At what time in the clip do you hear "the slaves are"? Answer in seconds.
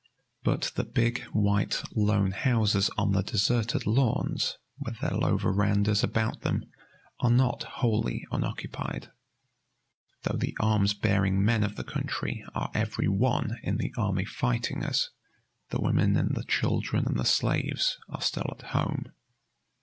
17.19-18.21